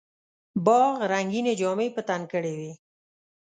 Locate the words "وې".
2.59-2.71